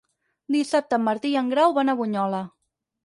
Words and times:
Dissabte 0.55 0.97
en 0.99 1.05
Martí 1.09 1.33
i 1.33 1.37
en 1.43 1.51
Grau 1.53 1.77
van 1.79 1.93
a 1.95 1.99
Bunyola. 2.01 2.41